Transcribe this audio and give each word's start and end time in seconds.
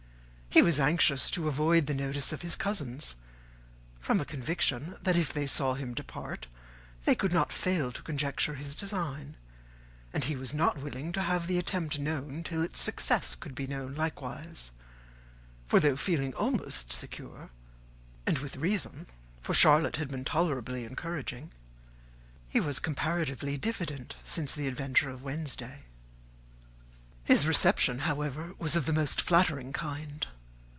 He 0.53 0.61
was 0.61 0.81
anxious 0.81 1.31
to 1.31 1.47
avoid 1.47 1.85
the 1.87 1.93
notice 1.93 2.33
of 2.33 2.41
his 2.41 2.57
cousins, 2.57 3.15
from 4.01 4.19
a 4.19 4.25
conviction 4.25 4.97
that, 5.01 5.15
if 5.15 5.31
they 5.31 5.47
saw 5.47 5.75
him 5.75 5.93
depart, 5.93 6.47
they 7.05 7.15
could 7.15 7.31
not 7.31 7.53
fail 7.53 7.89
to 7.93 8.03
conjecture 8.03 8.55
his 8.55 8.75
design, 8.75 9.37
and 10.11 10.25
he 10.25 10.35
was 10.35 10.53
not 10.53 10.77
willing 10.77 11.13
to 11.13 11.21
have 11.21 11.47
the 11.47 11.57
attempt 11.57 11.99
known 11.99 12.43
till 12.43 12.61
its 12.63 12.81
success 12.81 13.33
could 13.33 13.55
be 13.55 13.65
known 13.65 13.95
likewise; 13.95 14.71
for, 15.67 15.79
though 15.79 15.95
feeling 15.95 16.33
almost 16.33 16.91
secure, 16.91 17.49
and 18.27 18.39
with 18.39 18.57
reason, 18.57 19.07
for 19.39 19.53
Charlotte 19.53 19.95
had 19.95 20.09
been 20.09 20.25
tolerably 20.25 20.83
encouraging, 20.83 21.53
he 22.49 22.59
was 22.59 22.77
comparatively 22.81 23.55
diffident 23.57 24.17
since 24.25 24.53
the 24.53 24.67
adventure 24.67 25.09
of 25.09 25.23
Wednesday. 25.23 25.83
His 27.23 27.47
reception, 27.47 27.99
however, 27.99 28.53
was 28.59 28.75
of 28.75 28.85
the 28.85 28.91
most 28.93 29.21
flattering 29.21 29.71
kind. 29.71 30.27